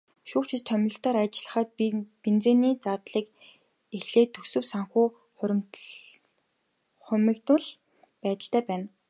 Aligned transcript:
Шүүгчид 0.29 0.61
томилолтоор 0.69 1.15
ажиллахад 1.23 1.69
бензиний 2.23 2.75
зардлаас 2.83 3.27
эхлээд 3.97 4.29
төсөв 4.33 4.63
санхүү 4.73 5.05
хумигдмал 7.07 7.65
байдалтай 8.23 8.61
байна. 8.69 8.87